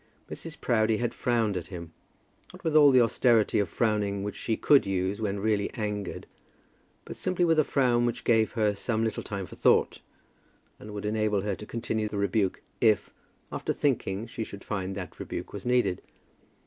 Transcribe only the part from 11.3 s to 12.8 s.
her to continue the rebuke